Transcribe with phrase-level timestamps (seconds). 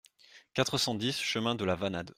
[0.55, 2.09] quatre cent dix chemin de la Vanade